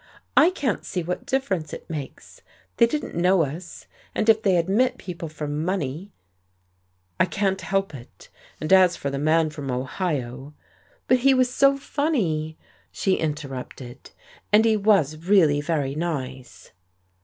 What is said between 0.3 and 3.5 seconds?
"I can't see what difference it makes. They didn't know